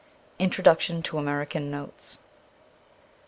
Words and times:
Introduction 0.39 1.03
to 1.03 1.19
'American 1.19 1.69
Notes.' 1.69 2.17